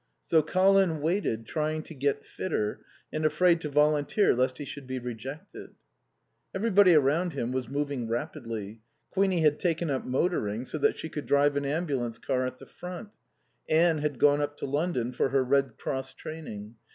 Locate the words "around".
6.95-7.33